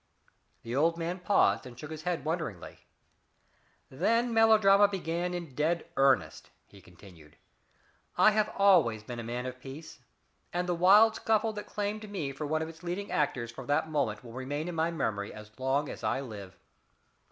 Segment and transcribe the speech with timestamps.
[0.63, 2.87] The old man paused and shook his head wonderingly.
[3.91, 7.35] "Then melodrama began in dead earnest," he continued.
[8.17, 9.99] "I have always been a man of peace,
[10.51, 13.91] and the wild scuffle that claimed me for one of its leading actors from that
[13.91, 16.57] moment will remain in my memory as long as I live.